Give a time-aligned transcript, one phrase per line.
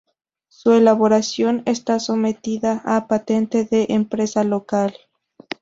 [0.49, 4.95] Su elaboración está sometida a patente de empresa local.